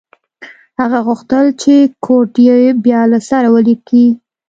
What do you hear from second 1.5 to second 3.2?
چې کوډ یې بیا له